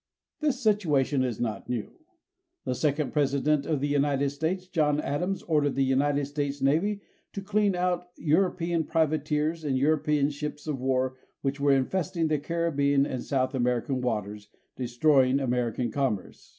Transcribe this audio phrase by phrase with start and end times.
[0.39, 1.91] This situation is not new.
[2.65, 7.01] The second President of the United States, John Adams, ordered the United States Navy
[7.33, 13.05] to clean out European privateers and European ships of war which were infesting the Caribbean
[13.05, 16.49] and South American waters, destroying American commerce.